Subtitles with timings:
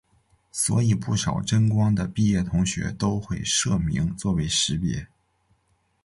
[0.51, 5.07] 所以不少真光的毕业同学都会社名作为识别。